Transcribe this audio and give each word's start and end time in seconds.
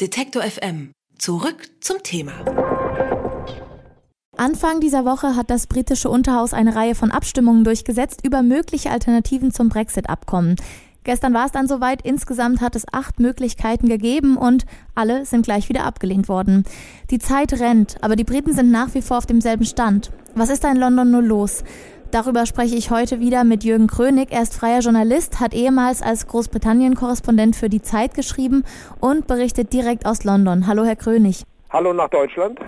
Detektor 0.00 0.42
FM. 0.42 0.92
Zurück 1.18 1.68
zum 1.82 2.02
Thema. 2.02 2.32
Anfang 4.34 4.80
dieser 4.80 5.04
Woche 5.04 5.36
hat 5.36 5.50
das 5.50 5.66
britische 5.66 6.08
Unterhaus 6.08 6.54
eine 6.54 6.74
Reihe 6.74 6.94
von 6.94 7.10
Abstimmungen 7.10 7.64
durchgesetzt 7.64 8.24
über 8.24 8.42
mögliche 8.42 8.90
Alternativen 8.90 9.52
zum 9.52 9.68
Brexit-Abkommen. 9.68 10.56
Gestern 11.04 11.34
war 11.34 11.44
es 11.44 11.52
dann 11.52 11.68
soweit. 11.68 12.00
Insgesamt 12.00 12.62
hat 12.62 12.76
es 12.76 12.86
acht 12.90 13.20
Möglichkeiten 13.20 13.90
gegeben 13.90 14.38
und 14.38 14.64
alle 14.94 15.26
sind 15.26 15.44
gleich 15.44 15.68
wieder 15.68 15.84
abgelehnt 15.84 16.30
worden. 16.30 16.64
Die 17.10 17.18
Zeit 17.18 17.52
rennt, 17.60 17.96
aber 18.00 18.16
die 18.16 18.24
Briten 18.24 18.54
sind 18.54 18.70
nach 18.70 18.94
wie 18.94 19.02
vor 19.02 19.18
auf 19.18 19.26
demselben 19.26 19.66
Stand. 19.66 20.10
Was 20.34 20.48
ist 20.48 20.64
da 20.64 20.70
in 20.70 20.78
London 20.78 21.10
nur 21.10 21.22
los? 21.22 21.62
Darüber 22.10 22.44
spreche 22.44 22.74
ich 22.74 22.90
heute 22.90 23.20
wieder 23.20 23.44
mit 23.44 23.62
Jürgen 23.62 23.86
Krönig. 23.86 24.32
Er 24.32 24.42
ist 24.42 24.54
freier 24.54 24.80
Journalist, 24.80 25.38
hat 25.38 25.54
ehemals 25.54 26.02
als 26.02 26.26
Großbritannien-Korrespondent 26.26 27.54
für 27.54 27.68
die 27.68 27.82
Zeit 27.82 28.14
geschrieben 28.14 28.64
und 28.98 29.28
berichtet 29.28 29.72
direkt 29.72 30.06
aus 30.06 30.24
London. 30.24 30.66
Hallo, 30.66 30.84
Herr 30.84 30.96
Krönig. 30.96 31.44
Hallo 31.70 31.92
nach 31.92 32.10
Deutschland. 32.10 32.58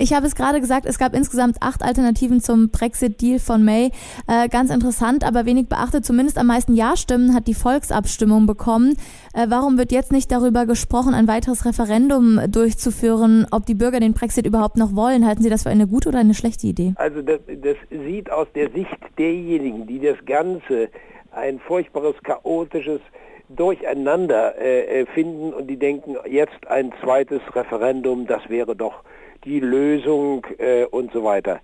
Ich 0.00 0.12
habe 0.12 0.26
es 0.26 0.36
gerade 0.36 0.60
gesagt, 0.60 0.86
es 0.86 0.96
gab 0.96 1.12
insgesamt 1.12 1.56
acht 1.60 1.82
Alternativen 1.82 2.40
zum 2.40 2.70
Brexit-Deal 2.70 3.40
von 3.40 3.64
May. 3.64 3.90
Äh, 4.28 4.48
ganz 4.48 4.70
interessant, 4.70 5.24
aber 5.24 5.44
wenig 5.44 5.68
beachtet. 5.68 6.06
Zumindest 6.06 6.38
am 6.38 6.46
meisten 6.46 6.74
Ja-Stimmen 6.74 7.34
hat 7.34 7.48
die 7.48 7.54
Volksabstimmung 7.54 8.46
bekommen. 8.46 8.96
Äh, 9.34 9.46
warum 9.48 9.76
wird 9.76 9.90
jetzt 9.90 10.12
nicht 10.12 10.30
darüber 10.30 10.66
gesprochen, 10.66 11.14
ein 11.14 11.26
weiteres 11.26 11.64
Referendum 11.64 12.40
durchzuführen, 12.48 13.48
ob 13.50 13.66
die 13.66 13.74
Bürger 13.74 13.98
den 13.98 14.12
Brexit 14.12 14.46
überhaupt 14.46 14.76
noch 14.76 14.94
wollen? 14.94 15.26
Halten 15.26 15.42
Sie 15.42 15.50
das 15.50 15.64
für 15.64 15.70
eine 15.70 15.88
gute 15.88 16.10
oder 16.10 16.20
eine 16.20 16.34
schlechte 16.34 16.68
Idee? 16.68 16.94
Also 16.94 17.20
das, 17.20 17.40
das 17.60 17.76
sieht 17.90 18.30
aus 18.30 18.46
der 18.54 18.70
Sicht 18.70 18.98
derjenigen, 19.18 19.88
die 19.88 19.98
das 19.98 20.16
Ganze 20.26 20.90
ein 21.32 21.58
furchtbares, 21.58 22.14
chaotisches 22.22 23.00
Durcheinander 23.48 24.60
äh, 24.60 25.06
finden 25.06 25.52
und 25.54 25.68
die 25.68 25.78
denken, 25.78 26.16
jetzt 26.26 26.66
ein 26.66 26.92
zweites 27.02 27.40
Referendum, 27.54 28.26
das 28.26 28.48
wäre 28.48 28.76
doch 28.76 29.02
die 29.44 29.60
Lösung 29.60 30.46
äh, 30.58 30.84
und 30.84 31.12
so 31.12 31.24
weiter. 31.24 31.60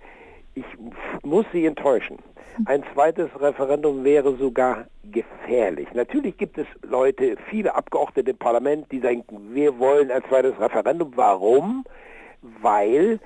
Ich 0.55 0.65
muss 1.23 1.45
Sie 1.51 1.65
enttäuschen. 1.65 2.17
Ein 2.65 2.83
zweites 2.93 3.29
Referendum 3.39 4.05
wäre 4.05 4.35
sogar 4.37 4.85
gefährlich. 5.11 5.89
Natürlich 5.93 6.37
gibt 6.37 6.57
es 6.57 6.65
Leute, 6.81 7.35
viele 7.49 7.75
Abgeordnete 7.75 8.31
im 8.31 8.37
Parlament, 8.37 8.89
die 8.91 9.01
denken, 9.01 9.53
wir 9.53 9.77
wollen 9.77 10.09
ein 10.09 10.23
zweites 10.29 10.57
Referendum. 10.59 11.11
Warum? 11.15 11.83
Weil 12.61 13.19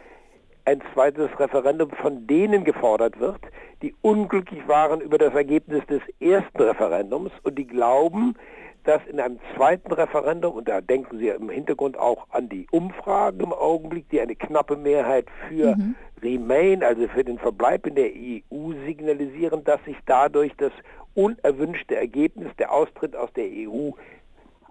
ein 0.66 0.82
zweites 0.94 1.30
Referendum 1.40 1.90
von 1.92 2.28
denen 2.28 2.64
gefordert 2.64 3.20
wird, 3.20 3.42
die 3.82 3.96
unglücklich 4.02 4.68
waren 4.68 5.02
über 5.02 5.18
das 5.18 5.34
Ergebnis 5.34 5.86
des 5.88 6.02
ersten 6.20 6.62
Referendums 6.62 7.32
und 7.44 7.58
die 7.58 7.68
glauben, 7.68 8.36
dass 8.84 9.06
in 9.08 9.20
einem 9.20 9.40
zweiten 9.56 9.92
Referendum, 9.92 10.54
und 10.54 10.68
da 10.68 10.82
denken 10.82 11.20
Sie 11.20 11.28
ja 11.28 11.36
im 11.36 11.50
Hintergrund 11.50 11.98
auch 11.98 12.28
an 12.32 12.50
die 12.50 12.66
Umfragen 12.72 13.42
im 13.42 13.54
Augenblick, 13.54 14.10
die 14.10 14.22
eine 14.22 14.36
knappe 14.36 14.78
Mehrheit 14.78 15.26
für 15.48 15.76
mhm. 15.76 15.96
Remain, 16.22 16.84
also 16.84 17.08
für 17.08 17.24
den 17.24 17.38
Verbleib 17.38 17.86
in 17.86 17.96
der 17.96 18.10
EU 18.10 18.74
signalisieren, 18.86 19.64
dass 19.64 19.84
sich 19.86 19.98
dadurch 20.06 20.54
das 20.58 20.72
unerwünschte 21.14 21.96
Ergebnis 21.96 22.50
der 22.58 22.72
Austritt 22.72 23.16
aus 23.16 23.32
der 23.34 23.46
EU 23.46 23.92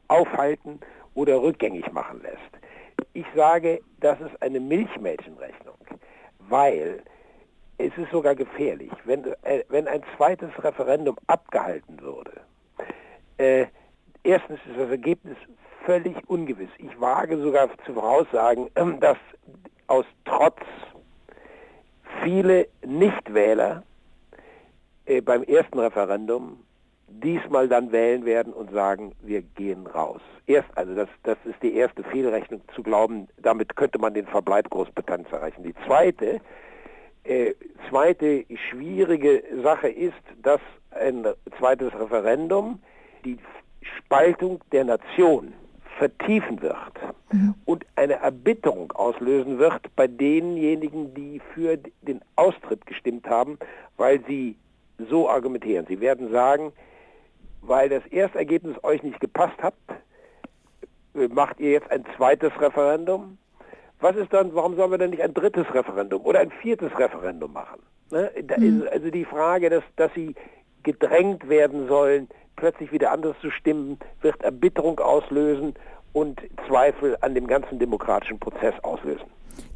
aufhalten 0.08 0.80
oder 1.14 1.42
rückgängig 1.42 1.92
machen 1.92 2.20
lässt. 2.22 2.38
Ich 3.12 3.26
sage, 3.34 3.80
das 4.00 4.20
ist 4.20 4.42
eine 4.42 4.60
Milchmädchenrechnung, 4.60 5.74
weil 6.48 7.02
es 7.78 7.96
ist 7.96 8.10
sogar 8.10 8.34
gefährlich, 8.34 8.92
wenn, 9.04 9.24
äh, 9.42 9.64
wenn 9.68 9.86
ein 9.86 10.02
zweites 10.16 10.50
Referendum 10.62 11.16
abgehalten 11.26 12.00
würde, 12.00 12.40
äh, 13.38 13.66
Erstens 14.28 14.58
ist 14.68 14.78
das 14.78 14.90
Ergebnis 14.90 15.38
völlig 15.86 16.14
ungewiss. 16.28 16.68
Ich 16.76 17.00
wage 17.00 17.40
sogar 17.40 17.70
zu 17.86 17.94
voraussagen, 17.94 18.68
dass 19.00 19.16
aus 19.86 20.04
Trotz 20.26 20.60
viele 22.22 22.68
Nichtwähler 22.84 23.82
äh, 25.06 25.22
beim 25.22 25.42
ersten 25.44 25.78
Referendum 25.78 26.62
diesmal 27.08 27.68
dann 27.68 27.92
wählen 27.92 28.24
werden 28.24 28.52
und 28.52 28.70
sagen, 28.70 29.12
wir 29.22 29.42
gehen 29.42 29.86
raus. 29.86 30.20
Erst, 30.46 30.68
also 30.76 30.94
das, 30.94 31.08
das 31.24 31.36
ist 31.44 31.62
die 31.62 31.74
erste 31.74 32.02
Fehlrechnung 32.04 32.60
zu 32.74 32.82
glauben, 32.82 33.28
damit 33.42 33.76
könnte 33.76 33.98
man 33.98 34.14
den 34.14 34.26
Verbleib 34.26 34.70
Großbritanniens 34.70 35.30
erreichen. 35.32 35.62
Die 35.62 35.74
zweite, 35.86 36.40
äh, 37.24 37.54
zweite 37.88 38.44
schwierige 38.70 39.42
Sache 39.62 39.88
ist, 39.88 40.14
dass 40.42 40.60
ein 40.90 41.26
zweites 41.58 41.92
Referendum 41.94 42.80
die 43.24 43.38
Spaltung 43.82 44.60
der 44.72 44.84
Nation 44.84 45.52
vertiefen 45.98 46.62
wird 46.62 46.74
mhm. 47.32 47.54
und 47.64 47.84
eine 47.96 48.14
Erbitterung 48.14 48.92
auslösen 48.92 49.58
wird 49.58 49.94
bei 49.96 50.06
denjenigen, 50.06 51.12
die 51.14 51.40
für 51.54 51.76
den 52.02 52.20
Austritt 52.36 52.86
gestimmt 52.86 53.28
haben, 53.28 53.58
weil 53.96 54.24
sie 54.26 54.56
so 55.10 55.28
argumentieren. 55.28 55.86
Sie 55.88 56.00
werden 56.00 56.30
sagen, 56.30 56.72
weil 57.62 57.88
das 57.88 58.04
Erstergebnis 58.06 58.76
euch 58.82 59.02
nicht 59.02 59.20
gepasst 59.20 59.58
hat, 59.62 59.74
äh, 61.14 61.28
macht 61.28 61.60
ihr 61.60 61.72
jetzt 61.72 61.90
ein 61.90 62.04
zweites 62.16 62.52
Referendum. 62.60 63.38
Was 64.00 64.16
ist 64.16 64.32
dann, 64.32 64.54
warum 64.54 64.76
sollen 64.76 64.90
wir 64.90 64.98
denn 64.98 65.10
nicht 65.10 65.22
ein 65.22 65.34
drittes 65.34 65.66
Referendum 65.74 66.22
oder 66.24 66.40
ein 66.40 66.50
viertes 66.62 66.96
Referendum 66.98 67.52
machen? 67.52 67.80
Ne? 68.10 68.30
Mhm. 68.56 68.88
also 68.90 69.10
die 69.10 69.24
Frage, 69.24 69.68
dass, 69.70 69.82
dass 69.96 70.12
sie 70.14 70.34
gedrängt 70.82 71.48
werden 71.48 71.88
sollen, 71.88 72.28
plötzlich 72.56 72.92
wieder 72.92 73.12
anders 73.12 73.36
zu 73.40 73.50
stimmen, 73.50 73.98
wird 74.22 74.40
Erbitterung 74.42 74.98
auslösen 74.98 75.74
und 76.12 76.40
Zweifel 76.66 77.16
an 77.20 77.34
dem 77.34 77.46
ganzen 77.46 77.78
demokratischen 77.78 78.38
Prozess 78.38 78.74
auslösen. 78.82 79.26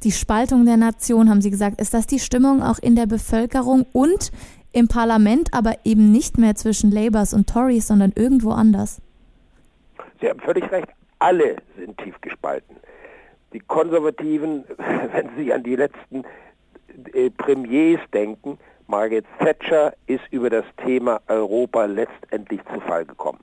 Die 0.02 0.12
Spaltung 0.12 0.64
der 0.64 0.76
Nation, 0.76 1.28
haben 1.28 1.40
Sie 1.40 1.50
gesagt, 1.50 1.80
ist 1.80 1.94
das 1.94 2.06
die 2.06 2.18
Stimmung 2.18 2.62
auch 2.62 2.78
in 2.78 2.96
der 2.96 3.06
Bevölkerung 3.06 3.84
und 3.92 4.30
im 4.72 4.88
Parlament, 4.88 5.48
aber 5.52 5.74
eben 5.84 6.10
nicht 6.12 6.38
mehr 6.38 6.54
zwischen 6.54 6.90
Labours 6.90 7.34
und 7.34 7.48
Tories, 7.48 7.86
sondern 7.86 8.12
irgendwo 8.14 8.50
anders? 8.50 9.00
Sie 10.20 10.28
haben 10.28 10.40
völlig 10.40 10.70
recht, 10.70 10.88
alle 11.18 11.56
sind 11.78 11.98
tief 11.98 12.20
gespalten. 12.20 12.76
Die 13.52 13.60
Konservativen, 13.60 14.64
wenn 15.12 15.30
Sie 15.36 15.52
an 15.52 15.62
die 15.62 15.76
letzten 15.76 16.24
äh, 17.12 17.30
Premiers 17.30 18.00
denken, 18.12 18.58
Margaret 18.86 19.24
Thatcher 19.38 19.94
ist 20.06 20.24
über 20.30 20.50
das 20.50 20.64
Thema 20.84 21.20
Europa 21.28 21.84
letztendlich 21.84 22.60
zu 22.72 22.80
Fall 22.80 23.04
gekommen. 23.04 23.40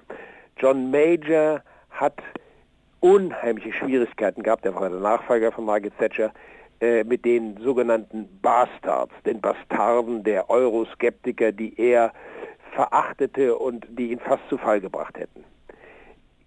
John 0.58 0.92
Major 0.92 1.62
hat 1.90 2.22
unheimliche 3.00 3.74
Schwierigkeiten 3.74 4.44
gehabt, 4.44 4.66
er 4.66 4.76
war 4.76 4.90
der 4.90 5.00
Nachfolger 5.00 5.52
von 5.52 5.66
Margaret 5.66 5.98
Thatcher, 5.98 6.32
äh, 6.82 7.04
mit 7.04 7.26
den 7.26 7.58
sogenannten 7.58 8.28
Bastards, 8.42 9.14
den 9.26 9.42
Bastarden 9.42 10.24
der 10.24 10.50
Euroskeptiker, 10.50 11.52
die 11.52 11.74
er 11.80 12.14
verachtete 12.74 13.58
und 13.58 13.86
die 13.90 14.12
ihn 14.12 14.20
fast 14.20 14.48
zu 14.50 14.58
Fall 14.58 14.80
gebracht 14.80 15.18
hätten. 15.18 15.44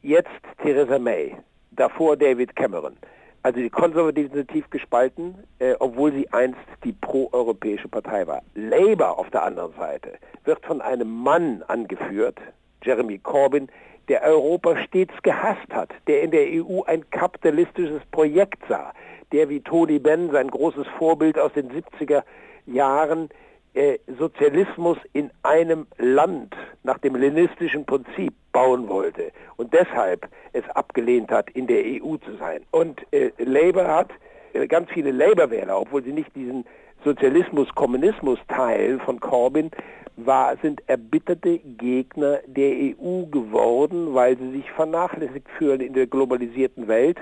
Jetzt 0.00 0.30
Theresa 0.62 0.98
May, 0.98 1.36
davor 1.72 2.16
David 2.16 2.56
Cameron. 2.56 2.96
Also 3.44 3.58
die 3.58 3.70
Konservativen 3.70 4.32
sind 4.32 4.50
tief 4.50 4.70
gespalten, 4.70 5.34
äh, 5.58 5.74
obwohl 5.80 6.12
sie 6.12 6.32
einst 6.32 6.60
die 6.84 6.92
pro-europäische 6.92 7.88
Partei 7.88 8.26
war. 8.26 8.42
Labour 8.54 9.18
auf 9.18 9.28
der 9.30 9.42
anderen 9.42 9.74
Seite 9.74 10.12
wird 10.44 10.64
von 10.64 10.80
einem 10.80 11.10
Mann 11.10 11.62
angeführt, 11.66 12.38
Jeremy 12.84 13.18
Corbyn, 13.18 13.68
der 14.08 14.22
Europa 14.22 14.76
stets 14.84 15.14
gehasst 15.22 15.72
hat, 15.72 15.90
der 16.06 16.22
in 16.22 16.30
der 16.30 16.46
EU 16.46 16.82
ein 16.82 17.08
kapitalistisches 17.10 18.02
Projekt 18.12 18.62
sah, 18.68 18.92
der 19.32 19.48
wie 19.48 19.60
Tony 19.60 19.98
Benn, 19.98 20.30
sein 20.30 20.48
großes 20.48 20.86
Vorbild 20.98 21.38
aus 21.38 21.52
den 21.52 21.70
70er 21.70 22.22
Jahren, 22.66 23.28
äh, 23.74 23.98
Sozialismus 24.18 24.98
in 25.12 25.30
einem 25.42 25.86
Land 25.98 26.54
nach 26.82 26.98
dem 26.98 27.16
leninistischen 27.16 27.86
Prinzip 27.86 28.34
bauen 28.52 28.88
wollte 28.88 29.32
und 29.56 29.72
deshalb 29.72 30.28
es 30.52 30.68
abgelehnt 30.74 31.30
hat, 31.30 31.48
in 31.50 31.66
der 31.66 31.82
EU 31.82 32.16
zu 32.18 32.36
sein. 32.38 32.60
Und 32.70 33.00
äh, 33.12 33.30
Labour 33.38 33.88
hat 33.88 34.10
äh, 34.52 34.66
ganz 34.66 34.90
viele 34.90 35.10
Labour-Wähler, 35.10 35.80
obwohl 35.80 36.02
sie 36.02 36.12
nicht 36.12 36.36
diesen 36.36 36.66
Sozialismus-Kommunismus-Teil 37.04 39.00
von 39.00 39.18
Corbyn 39.20 39.70
war, 40.16 40.56
sind 40.58 40.82
erbitterte 40.88 41.58
Gegner 41.58 42.40
der 42.46 42.70
EU 42.70 43.24
geworden, 43.30 44.12
weil 44.14 44.36
sie 44.36 44.52
sich 44.52 44.70
vernachlässigt 44.72 45.48
fühlen 45.56 45.80
in 45.80 45.94
der 45.94 46.06
globalisierten 46.06 46.86
Welt 46.88 47.18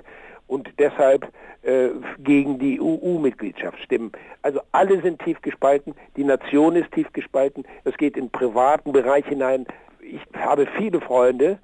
und 0.50 0.68
deshalb 0.78 1.28
äh, 1.62 1.90
gegen 2.18 2.58
die 2.58 2.80
EU-Mitgliedschaft 2.80 3.78
stimmen. 3.82 4.10
Also 4.42 4.60
alle 4.72 5.00
sind 5.00 5.22
tief 5.22 5.40
gespalten, 5.42 5.94
die 6.16 6.24
Nation 6.24 6.74
ist 6.74 6.90
tief 6.92 7.12
gespalten, 7.12 7.64
es 7.84 7.96
geht 7.96 8.16
in 8.16 8.30
privaten 8.30 8.92
Bereich 8.92 9.26
hinein. 9.26 9.66
Ich 10.00 10.20
habe 10.36 10.66
viele 10.76 11.00
Freunde, 11.00 11.58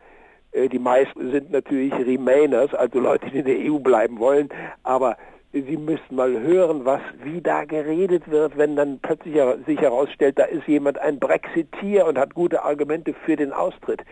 äh, 0.52 0.68
die 0.68 0.78
meisten 0.78 1.32
sind 1.32 1.50
natürlich 1.50 1.92
Remainers, 1.94 2.72
also 2.74 3.00
Leute, 3.00 3.28
die 3.30 3.38
in 3.38 3.44
der 3.44 3.58
EU 3.58 3.78
bleiben 3.78 4.18
wollen, 4.18 4.48
aber 4.82 5.16
Sie 5.52 5.78
müssten 5.78 6.16
mal 6.16 6.38
hören, 6.38 6.84
was, 6.84 7.00
wie 7.22 7.40
da 7.40 7.64
geredet 7.64 8.30
wird, 8.30 8.58
wenn 8.58 8.76
dann 8.76 8.98
plötzlich 9.00 9.36
sich 9.64 9.80
herausstellt, 9.80 10.38
da 10.38 10.44
ist 10.44 10.68
jemand 10.68 10.98
ein 10.98 11.18
Brexiteer 11.18 12.06
und 12.06 12.18
hat 12.18 12.34
gute 12.34 12.62
Argumente 12.62 13.14
für 13.24 13.36
den 13.36 13.54
Austritt 13.54 14.02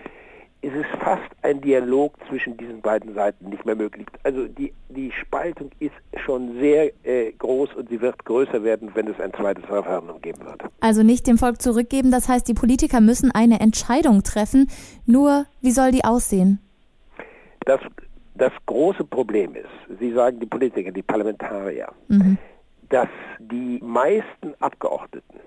ist 0.65 0.75
es 0.75 0.87
fast 1.01 1.29
ein 1.43 1.61
Dialog 1.61 2.15
zwischen 2.29 2.57
diesen 2.57 2.81
beiden 2.81 3.15
Seiten 3.15 3.51
nicht 3.51 3.67
mehr 3.67 3.77
möglich. 3.77 4.07
Also 4.23 4.49
die, 4.49 4.73
die 4.89 5.13
Spaltung 5.13 5.71
ist 5.79 5.95
schon 6.25 6.59
sehr 6.59 6.91
äh, 7.05 7.33
groß 7.33 7.75
und 7.75 7.91
sie 7.91 8.01
wird 8.01 8.25
größer 8.25 8.65
werden, 8.65 8.91
wenn 8.95 9.07
es 9.07 9.21
ein 9.21 9.33
zweites 9.35 9.65
Referendum 9.65 10.21
geben 10.23 10.45
wird. 10.45 10.63
Also 10.81 11.03
nicht 11.03 11.27
dem 11.27 11.37
Volk 11.37 11.61
zurückgeben, 11.61 12.11
das 12.11 12.29
heißt, 12.29 12.49
die 12.49 12.55
Politiker 12.55 13.01
müssen 13.01 13.31
eine 13.31 13.61
Entscheidung 13.61 14.23
treffen. 14.23 14.69
Nur, 15.05 15.45
wie 15.61 15.71
soll 15.71 15.91
die 15.91 16.05
aussehen? 16.05 16.61
Das, 17.67 17.81
das 18.35 18.53
große 18.67 19.05
Problem 19.05 19.55
ist, 19.55 19.99
Sie 20.01 20.13
sagen 20.13 20.41
die 20.41 20.47
Politiker, 20.47 20.91
die 20.91 21.03
Parlamentarier, 21.03 21.89
mhm. 22.09 22.39
dass 22.89 23.09
die 23.39 23.79
meisten 23.83 24.55
Abgeordneten 24.61 25.41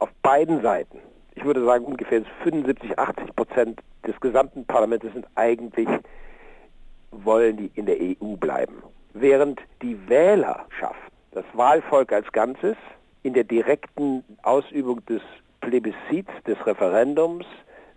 auf 0.00 0.10
beiden 0.22 0.62
Seiten 0.62 0.98
ich 1.34 1.44
würde 1.44 1.64
sagen, 1.64 1.84
ungefähr 1.84 2.22
75, 2.42 2.98
80 2.98 3.36
Prozent 3.36 3.80
des 4.06 4.18
gesamten 4.20 4.64
Parlaments 4.64 5.06
sind 5.12 5.26
eigentlich, 5.34 5.88
wollen 7.10 7.56
die 7.56 7.70
in 7.74 7.86
der 7.86 7.96
EU 8.00 8.36
bleiben. 8.36 8.82
Während 9.14 9.60
die 9.82 9.96
Wählerschaft, 10.08 11.12
das 11.32 11.44
Wahlvolk 11.54 12.12
als 12.12 12.30
Ganzes, 12.32 12.76
in 13.22 13.34
der 13.34 13.44
direkten 13.44 14.24
Ausübung 14.42 15.04
des 15.06 15.22
Plebiszits, 15.60 16.32
des 16.46 16.66
Referendums, 16.66 17.46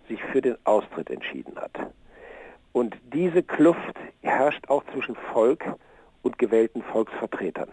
sich 0.08 0.22
für 0.32 0.40
den 0.40 0.56
Austritt 0.64 1.10
entschieden 1.10 1.56
hat. 1.56 1.72
Und 2.72 2.96
diese 3.12 3.42
Kluft 3.42 3.94
herrscht 4.22 4.68
auch 4.68 4.84
zwischen 4.92 5.16
Volk 5.32 5.64
und 6.22 6.38
gewählten 6.38 6.82
Volksvertretern. 6.82 7.68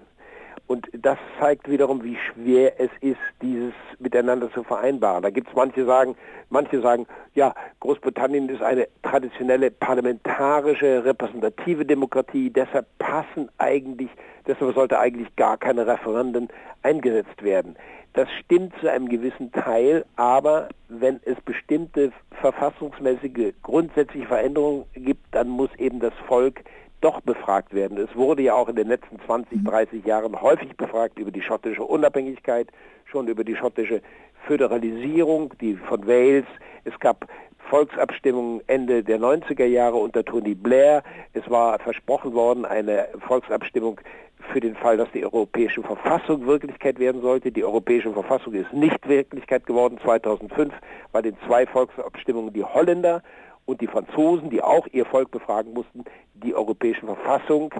Und 0.67 0.87
das 0.93 1.17
zeigt 1.39 1.69
wiederum, 1.69 2.03
wie 2.03 2.17
schwer 2.17 2.79
es 2.79 2.89
ist, 3.01 3.19
dieses 3.41 3.73
miteinander 3.99 4.51
zu 4.51 4.63
vereinbaren. 4.63 5.21
Da 5.21 5.29
gibt 5.29 5.49
es 5.49 5.55
manche 5.55 5.85
sagen, 5.85 6.15
manche 6.49 6.81
sagen, 6.81 7.05
ja, 7.35 7.53
Großbritannien 7.81 8.47
ist 8.49 8.61
eine 8.61 8.87
traditionelle 9.01 9.71
parlamentarische 9.71 11.03
repräsentative 11.03 11.85
Demokratie, 11.85 12.49
deshalb 12.49 12.87
passen 12.97 13.49
eigentlich, 13.57 14.09
deshalb 14.47 14.73
sollte 14.73 14.99
eigentlich 14.99 15.35
gar 15.35 15.57
keine 15.57 15.85
Referenden 15.85 16.47
eingesetzt 16.81 17.43
werden. 17.43 17.75
Das 18.13 18.29
stimmt 18.43 18.73
zu 18.79 18.89
einem 18.89 19.09
gewissen 19.09 19.51
Teil, 19.51 20.05
aber 20.15 20.69
wenn 20.87 21.19
es 21.25 21.39
bestimmte 21.41 22.11
verfassungsmäßige 22.41 23.53
grundsätzliche 23.63 24.27
Veränderungen 24.27 24.85
gibt, 24.93 25.25
dann 25.31 25.49
muss 25.49 25.69
eben 25.77 25.99
das 25.99 26.13
Volk 26.27 26.63
doch 27.03 27.21
befragt 27.21 27.73
werden. 27.73 27.97
Es 27.97 28.15
wurde 28.15 28.43
ja 28.43 28.53
auch 28.55 28.69
in 28.69 28.75
den 28.75 28.87
letzten 28.87 29.19
20, 29.25 29.63
30 29.63 30.03
mhm. 30.03 30.09
Jahren 30.09 30.41
häufig 30.41 30.75
befragt 30.77 31.19
über 31.19 31.31
die 31.31 31.41
schottische 31.41 31.83
Unabhängigkeit, 31.83 32.69
schon 33.05 33.27
über 33.27 33.43
die 33.43 33.55
schottische 33.55 34.01
Föderalisierung, 34.47 35.53
die 35.59 35.75
von 35.75 36.07
Wales. 36.07 36.45
Es 36.85 36.97
gab 36.99 37.27
Volksabstimmungen 37.69 38.61
Ende 38.67 39.03
der 39.03 39.19
90er 39.19 39.65
Jahre 39.65 39.97
unter 39.97 40.23
Tony 40.23 40.53
Blair. 40.53 41.03
Es 41.33 41.49
war 41.49 41.79
versprochen 41.79 42.33
worden, 42.33 42.65
eine 42.65 43.07
Volksabstimmung 43.27 43.99
für 44.51 44.59
den 44.59 44.75
Fall, 44.75 44.97
dass 44.97 45.11
die 45.11 45.23
europäische 45.23 45.81
Verfassung 45.81 46.45
Wirklichkeit 46.45 46.99
werden 46.99 47.21
sollte. 47.21 47.51
Die 47.51 47.63
europäische 47.63 48.11
Verfassung 48.11 48.53
ist 48.53 48.71
nicht 48.73 49.07
Wirklichkeit 49.07 49.65
geworden. 49.65 49.97
2005 50.03 50.73
bei 51.11 51.21
den 51.21 51.35
zwei 51.47 51.65
Volksabstimmungen 51.65 52.53
die 52.53 52.63
Holländer 52.63 53.23
und 53.65 53.81
die 53.81 53.87
Franzosen, 53.87 54.49
die 54.49 54.61
auch 54.61 54.87
ihr 54.91 55.05
Volk 55.05 55.31
befragen 55.31 55.73
mussten, 55.73 56.03
die 56.33 56.53
europäische 56.53 57.05
Verfassung 57.05 57.73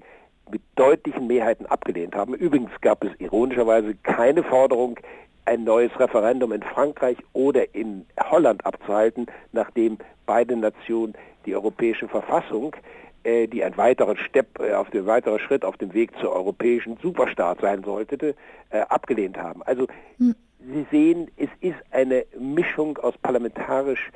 mit 0.52 0.62
deutlichen 0.76 1.28
Mehrheiten 1.28 1.66
abgelehnt 1.66 2.16
haben. 2.16 2.34
Übrigens 2.34 2.72
gab 2.82 3.04
es 3.04 3.12
ironischerweise 3.20 3.96
keine 4.04 4.44
Forderung, 4.44 5.00
ein 5.46 5.64
neues 5.64 5.92
Referendum 6.00 6.52
in 6.52 6.64
Frankreich 6.64 7.18
oder 7.34 7.74
in 7.76 8.06
Holland 8.20 8.66
abzuhalten, 8.66 9.28
nachdem 9.52 9.98
beide 10.26 10.56
Nationen 10.56 11.14
die 11.46 11.56
europäische 11.56 12.08
Verfassung, 12.08 12.76
äh, 13.24 13.48
die 13.48 13.64
ein 13.64 13.76
weiterer 13.78 14.16
Step, 14.18 14.60
äh, 14.60 14.74
auf 14.74 14.90
dem 14.90 15.06
weiterer 15.06 15.40
Schritt 15.40 15.66
auf 15.66 15.78
dem 15.78 15.94
Weg 15.94 16.12
zur 16.20 16.32
europäischen 16.32 16.98
Superstaat 17.02 17.60
sein 17.62 17.84
sollte, 17.84 18.36
äh, 18.70 18.80
abgelehnt 18.90 19.38
haben. 19.38 19.64
Also 19.64 19.88
hm. 20.18 20.36
Sie 20.66 20.86
sehen, 20.92 21.30
es 21.38 21.50
ist 21.60 21.78
eine 21.92 22.26
Mischung 22.40 22.98
aus 23.00 23.18
parlamentarisch 23.18 24.12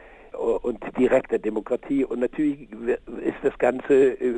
und 0.61 0.79
direkter 0.97 1.39
Demokratie. 1.39 2.05
Und 2.05 2.19
natürlich 2.19 2.69
ist 2.71 3.37
das 3.43 3.57
Ganze, 3.57 4.11
äh, 4.13 4.33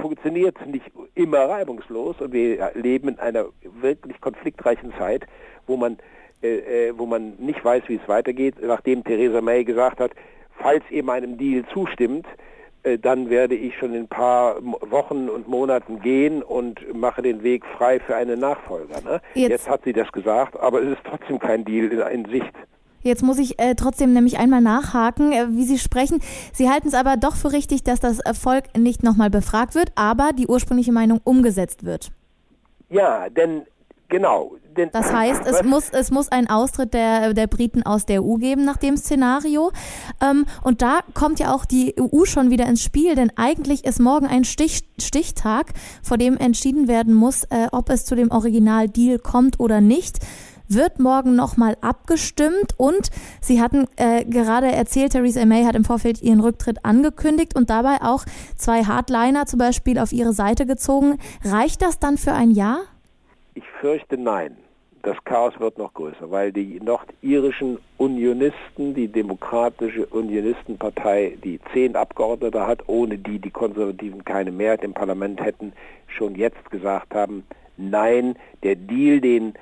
funktioniert 0.00 0.56
nicht 0.66 0.90
immer 1.14 1.48
reibungslos 1.48 2.20
und 2.20 2.32
wir 2.32 2.70
leben 2.74 3.08
in 3.08 3.18
einer 3.18 3.46
wirklich 3.80 4.20
konfliktreichen 4.20 4.92
Zeit, 4.98 5.26
wo 5.66 5.76
man, 5.76 5.98
äh, 6.42 6.88
äh, 6.88 6.92
wo 6.96 7.06
man 7.06 7.34
nicht 7.38 7.64
weiß, 7.64 7.82
wie 7.88 7.96
es 7.96 8.08
weitergeht, 8.08 8.54
nachdem 8.62 9.04
Theresa 9.04 9.40
May 9.40 9.64
gesagt 9.64 10.00
hat, 10.00 10.12
falls 10.58 10.84
ihr 10.90 11.02
meinem 11.02 11.36
Deal 11.38 11.64
zustimmt, 11.72 12.26
dann 13.00 13.30
werde 13.30 13.54
ich 13.54 13.76
schon 13.78 13.94
in 13.94 14.02
ein 14.02 14.08
paar 14.08 14.56
Wochen 14.62 15.28
und 15.28 15.48
Monaten 15.48 16.00
gehen 16.00 16.42
und 16.42 16.80
mache 16.94 17.22
den 17.22 17.42
Weg 17.42 17.64
frei 17.78 18.00
für 18.00 18.16
einen 18.16 18.40
Nachfolger. 18.40 19.00
Ne? 19.02 19.20
Jetzt. 19.34 19.50
Jetzt. 19.50 19.70
hat 19.70 19.84
sie 19.84 19.92
das 19.92 20.10
gesagt, 20.12 20.58
aber 20.58 20.82
es 20.82 20.92
ist 20.92 21.02
trotzdem 21.04 21.38
kein 21.38 21.64
Deal 21.64 21.86
in, 21.92 22.00
in 22.00 22.30
Sicht. 22.30 22.52
Jetzt 23.02 23.22
muss 23.22 23.38
ich 23.38 23.58
äh, 23.58 23.74
trotzdem 23.74 24.12
nämlich 24.12 24.38
einmal 24.38 24.60
nachhaken, 24.60 25.32
äh, 25.32 25.46
wie 25.50 25.64
Sie 25.64 25.78
sprechen. 25.78 26.20
Sie 26.52 26.70
halten 26.70 26.88
es 26.88 26.94
aber 26.94 27.16
doch 27.16 27.34
für 27.34 27.52
richtig, 27.52 27.82
dass 27.82 28.00
das 28.00 28.20
Volk 28.38 28.64
nicht 28.76 29.02
nochmal 29.02 29.30
befragt 29.30 29.74
wird, 29.74 29.90
aber 29.96 30.30
die 30.32 30.46
ursprüngliche 30.46 30.92
Meinung 30.92 31.20
umgesetzt 31.24 31.84
wird. 31.84 32.12
Ja, 32.90 33.28
denn 33.30 33.62
genau. 34.12 34.56
Denn, 34.76 34.90
das 34.92 35.12
heißt, 35.12 35.42
es 35.44 35.62
muss, 35.64 35.90
es 35.90 36.10
muss 36.10 36.30
einen 36.30 36.48
Austritt 36.48 36.94
der, 36.94 37.34
der 37.34 37.46
Briten 37.46 37.82
aus 37.82 38.06
der 38.06 38.24
EU 38.24 38.36
geben 38.36 38.64
nach 38.64 38.76
dem 38.76 38.96
Szenario. 38.96 39.70
Ähm, 40.22 40.46
und 40.62 40.82
da 40.82 41.00
kommt 41.14 41.40
ja 41.40 41.54
auch 41.54 41.64
die 41.64 41.94
EU 42.00 42.24
schon 42.24 42.50
wieder 42.50 42.66
ins 42.66 42.82
Spiel, 42.82 43.14
denn 43.14 43.32
eigentlich 43.36 43.84
ist 43.84 44.00
morgen 44.00 44.26
ein 44.26 44.44
Stich, 44.44 44.84
Stichtag, 44.98 45.72
vor 46.02 46.16
dem 46.16 46.36
entschieden 46.36 46.88
werden 46.88 47.14
muss, 47.14 47.44
äh, 47.44 47.68
ob 47.72 47.90
es 47.90 48.04
zu 48.04 48.14
dem 48.14 48.30
Originaldeal 48.30 49.18
kommt 49.18 49.60
oder 49.60 49.80
nicht 49.80 50.18
wird 50.68 50.98
morgen 51.00 51.36
nochmal 51.36 51.76
abgestimmt 51.82 52.72
und 52.78 53.10
Sie 53.42 53.60
hatten 53.60 53.88
äh, 53.96 54.24
gerade 54.24 54.72
erzählt, 54.72 55.12
Theresa 55.12 55.44
May 55.44 55.64
hat 55.64 55.76
im 55.76 55.84
Vorfeld 55.84 56.22
ihren 56.22 56.40
Rücktritt 56.40 56.84
angekündigt 56.84 57.54
und 57.54 57.68
dabei 57.68 58.00
auch 58.00 58.24
zwei 58.56 58.84
Hardliner 58.84 59.44
zum 59.44 59.58
Beispiel 59.58 59.98
auf 59.98 60.12
ihre 60.12 60.32
Seite 60.32 60.64
gezogen. 60.64 61.18
Reicht 61.44 61.82
das 61.82 61.98
dann 61.98 62.16
für 62.16 62.32
ein 62.32 62.50
Ja? 62.50 62.78
Ich 63.54 63.64
fürchte 63.80 64.16
nein. 64.16 64.56
Das 65.02 65.16
Chaos 65.24 65.58
wird 65.58 65.78
noch 65.78 65.94
größer, 65.94 66.30
weil 66.30 66.52
die 66.52 66.78
nordirischen 66.80 67.78
Unionisten, 67.98 68.94
die 68.94 69.08
demokratische 69.08 70.06
Unionistenpartei, 70.06 71.36
die 71.42 71.58
zehn 71.72 71.96
Abgeordnete 71.96 72.64
hat, 72.68 72.88
ohne 72.88 73.18
die 73.18 73.40
die 73.40 73.50
Konservativen 73.50 74.24
keine 74.24 74.52
Mehrheit 74.52 74.84
im 74.84 74.94
Parlament 74.94 75.40
hätten, 75.40 75.72
schon 76.06 76.36
jetzt 76.36 76.70
gesagt 76.70 77.14
haben, 77.16 77.44
nein, 77.76 78.36
der 78.62 78.76
Deal, 78.76 79.20
den 79.20 79.54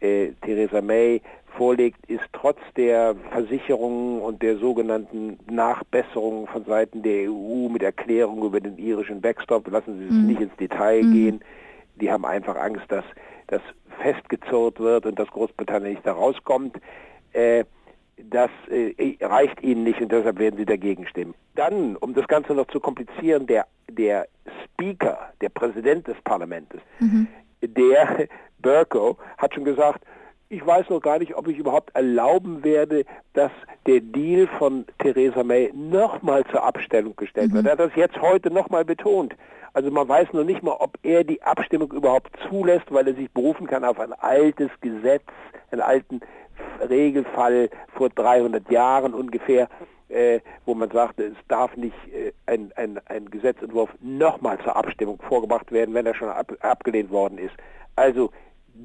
äh, 0.00 0.32
Theresa 0.42 0.82
May 0.82 1.20
vorlegt, 1.56 2.04
ist 2.10 2.24
trotz 2.32 2.58
der 2.76 3.14
Versicherungen 3.30 4.20
und 4.20 4.42
der 4.42 4.56
sogenannten 4.56 5.38
Nachbesserungen 5.48 6.48
von 6.48 6.64
Seiten 6.64 7.02
der 7.02 7.30
EU 7.30 7.68
mit 7.68 7.84
Erklärung 7.84 8.42
über 8.42 8.60
den 8.60 8.76
irischen 8.78 9.20
Backstop, 9.20 9.70
lassen 9.70 9.98
Sie 9.98 10.06
es 10.06 10.10
mhm. 10.10 10.26
nicht 10.26 10.40
ins 10.40 10.56
Detail 10.56 11.04
mhm. 11.04 11.12
gehen, 11.12 11.40
die 11.98 12.10
haben 12.10 12.24
einfach 12.24 12.56
Angst, 12.56 12.84
dass 12.88 13.04
das 13.48 13.62
festgezurrt 14.00 14.80
wird 14.80 15.06
und 15.06 15.18
dass 15.18 15.28
Großbritannien 15.28 15.92
nicht 15.94 16.06
da 16.06 16.12
rauskommt. 16.12 16.78
Äh, 17.32 17.64
das 18.16 18.50
äh, 18.68 19.16
reicht 19.20 19.62
ihnen 19.62 19.84
nicht 19.84 20.00
und 20.00 20.10
deshalb 20.10 20.38
werden 20.38 20.56
sie 20.56 20.66
dagegen 20.66 21.06
stimmen. 21.06 21.34
Dann, 21.54 21.96
um 21.96 22.14
das 22.14 22.26
Ganze 22.26 22.54
noch 22.54 22.66
zu 22.68 22.80
komplizieren, 22.80 23.46
der, 23.46 23.66
der 23.90 24.26
Speaker, 24.64 25.32
der 25.40 25.48
Präsident 25.50 26.06
des 26.06 26.16
Parlaments, 26.24 26.76
mhm. 26.98 27.28
der 27.62 28.28
Burko 28.60 29.16
hat 29.38 29.54
schon 29.54 29.64
gesagt, 29.64 30.04
ich 30.50 30.66
weiß 30.66 30.88
noch 30.88 31.00
gar 31.00 31.18
nicht, 31.18 31.36
ob 31.36 31.46
ich 31.48 31.58
überhaupt 31.58 31.94
erlauben 31.94 32.64
werde, 32.64 33.04
dass 33.34 33.50
der 33.86 34.00
Deal 34.00 34.46
von 34.58 34.86
Theresa 34.98 35.44
May 35.44 35.70
nochmal 35.74 36.44
zur 36.50 36.64
Abstellung 36.64 37.14
gestellt 37.16 37.50
mhm. 37.50 37.56
wird. 37.56 37.66
Er 37.66 37.72
hat 37.72 37.80
das 37.80 37.96
jetzt 37.96 38.20
heute 38.20 38.50
nochmal 38.50 38.84
betont. 38.84 39.34
Also 39.74 39.90
man 39.90 40.08
weiß 40.08 40.32
noch 40.32 40.44
nicht 40.44 40.62
mal, 40.62 40.76
ob 40.78 40.98
er 41.02 41.24
die 41.24 41.42
Abstimmung 41.42 41.92
überhaupt 41.92 42.30
zulässt, 42.48 42.86
weil 42.90 43.06
er 43.06 43.14
sich 43.14 43.30
berufen 43.30 43.66
kann 43.66 43.84
auf 43.84 44.00
ein 44.00 44.12
altes 44.14 44.70
Gesetz, 44.80 45.24
einen 45.70 45.82
alten 45.82 46.20
Regelfall 46.88 47.68
vor 47.94 48.08
300 48.08 48.70
Jahren 48.70 49.12
ungefähr, 49.12 49.68
äh, 50.08 50.40
wo 50.64 50.74
man 50.74 50.90
sagte, 50.90 51.24
es 51.24 51.36
darf 51.48 51.76
nicht 51.76 51.94
äh, 52.12 52.32
ein, 52.46 52.72
ein, 52.76 52.98
ein 53.06 53.30
Gesetzentwurf 53.30 53.90
nochmal 54.00 54.58
zur 54.64 54.74
Abstimmung 54.74 55.20
vorgebracht 55.28 55.70
werden, 55.70 55.94
wenn 55.94 56.06
er 56.06 56.14
schon 56.14 56.30
ab, 56.30 56.50
abgelehnt 56.60 57.10
worden 57.10 57.36
ist. 57.36 57.54
Also 57.94 58.30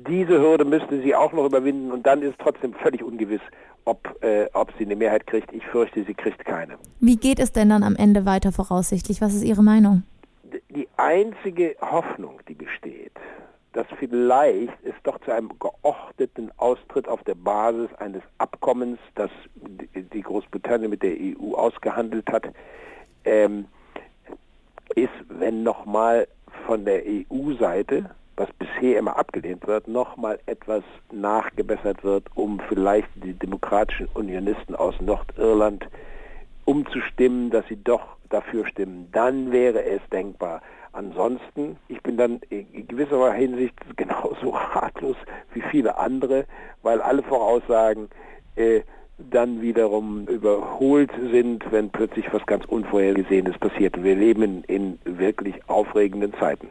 diese 0.07 0.39
Hürde 0.39 0.65
müsste 0.65 1.01
sie 1.01 1.15
auch 1.15 1.31
noch 1.33 1.45
überwinden 1.45 1.91
und 1.91 2.05
dann 2.05 2.21
ist 2.21 2.35
trotzdem 2.39 2.73
völlig 2.73 3.03
ungewiss, 3.03 3.41
ob, 3.85 4.17
äh, 4.23 4.47
ob 4.53 4.71
sie 4.77 4.85
eine 4.85 4.95
Mehrheit 4.95 5.27
kriegt. 5.27 5.53
Ich 5.53 5.65
fürchte, 5.67 6.03
sie 6.03 6.13
kriegt 6.13 6.43
keine. 6.45 6.77
Wie 7.00 7.15
geht 7.15 7.39
es 7.39 7.51
denn 7.51 7.69
dann 7.69 7.83
am 7.83 7.95
Ende 7.95 8.25
weiter 8.25 8.51
voraussichtlich? 8.51 9.21
Was 9.21 9.33
ist 9.33 9.43
Ihre 9.43 9.63
Meinung? 9.63 10.03
Die 10.69 10.88
einzige 10.97 11.75
Hoffnung, 11.81 12.39
die 12.47 12.55
besteht, 12.55 13.12
dass 13.73 13.85
vielleicht 14.00 14.73
es 14.83 14.93
doch 15.03 15.19
zu 15.21 15.31
einem 15.31 15.51
geordneten 15.59 16.51
Austritt 16.57 17.07
auf 17.07 17.23
der 17.23 17.35
Basis 17.35 17.89
eines 18.00 18.21
Abkommens, 18.38 19.00
das 19.15 19.31
die 19.55 20.21
Großbritannien 20.21 20.89
mit 20.89 21.03
der 21.03 21.15
EU 21.19 21.55
ausgehandelt 21.55 22.31
hat, 22.31 22.45
ähm, 23.25 23.65
ist, 24.95 25.09
wenn 25.29 25.63
nochmal 25.63 26.27
von 26.65 26.85
der 26.85 27.03
EU-Seite, 27.05 28.09
bisher 28.74 29.00
immer 29.00 29.18
abgelehnt 29.18 29.68
wird, 29.68 29.88
nochmal 29.88 30.39
etwas 30.46 30.84
nachgebessert 31.12 32.03
wird, 32.03 32.25
um 32.36 32.60
vielleicht 32.68 33.08
die 33.15 33.34
demokratischen 33.34 34.08
Unionisten 34.13 34.75
aus 34.75 34.96
Nordirland 35.01 35.88
umzustimmen, 36.65 37.50
dass 37.50 37.68
sie 37.68 37.82
doch 37.84 38.01
dafür 38.30 38.65
stimmen, 38.68 39.10
dann 39.12 39.51
wäre 39.51 39.84
es 39.84 40.01
denkbar. 40.12 40.62
Ansonsten, 40.92 41.77
ich 41.88 42.01
bin 42.01 42.18
dann 42.18 42.39
in 42.50 42.88
gewisser 42.88 43.34
Hinsicht 43.34 43.75
genauso 43.96 44.50
ratlos 44.74 45.18
wie 45.53 45.62
viele 45.62 45.98
andere, 45.98 46.46
weil 46.82 47.01
alle 47.01 47.24
Voraussagen 47.24 48.10
äh, 48.56 48.82
dann 49.18 49.62
wiederum 49.62 50.25
überholt 50.27 51.12
sind, 51.32 51.63
wenn 51.72 51.89
plötzlich 51.89 52.32
was 52.34 52.46
ganz 52.46 52.65
Unvorhergesehenes 52.65 53.58
passiert. 53.58 54.01
Wir 54.03 54.15
leben 54.15 54.63
in, 54.68 55.00
in 55.06 55.18
wirklich 55.20 55.56
aufregenden 55.68 56.34
Zeiten. 56.39 56.70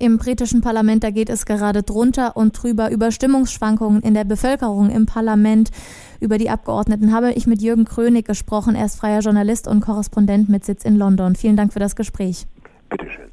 Im 0.00 0.16
britischen 0.16 0.62
Parlament, 0.62 1.04
da 1.04 1.10
geht 1.10 1.28
es 1.28 1.44
gerade 1.44 1.82
drunter 1.82 2.34
und 2.34 2.52
drüber 2.52 2.90
über 2.90 3.12
Stimmungsschwankungen 3.12 4.00
in 4.00 4.14
der 4.14 4.24
Bevölkerung 4.24 4.88
im 4.88 5.04
Parlament. 5.04 5.70
Über 6.20 6.38
die 6.38 6.48
Abgeordneten 6.48 7.12
habe 7.12 7.34
ich 7.34 7.46
mit 7.46 7.60
Jürgen 7.60 7.84
Krönig 7.84 8.26
gesprochen. 8.26 8.74
Er 8.74 8.86
ist 8.86 8.96
freier 8.96 9.20
Journalist 9.20 9.68
und 9.68 9.80
Korrespondent 9.80 10.48
mit 10.48 10.64
Sitz 10.64 10.86
in 10.86 10.96
London. 10.96 11.36
Vielen 11.36 11.54
Dank 11.54 11.74
für 11.74 11.80
das 11.80 11.96
Gespräch. 11.96 12.46
Bitteschön. 12.88 13.28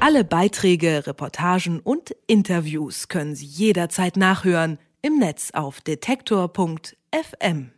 Alle 0.00 0.24
Beiträge, 0.24 1.06
Reportagen 1.06 1.80
und 1.80 2.16
Interviews 2.26 3.08
können 3.08 3.34
Sie 3.34 3.44
jederzeit 3.44 4.16
nachhören 4.16 4.78
im 5.02 5.18
Netz 5.18 5.50
auf 5.52 5.82
detektor.fm. 5.82 7.72